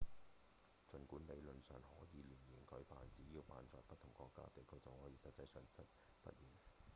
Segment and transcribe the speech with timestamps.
[0.89, 5.85] 儘管理論上可以年年舉辦只要辦在不同國家/地區就好了實際上則
[6.23, 6.37] 不然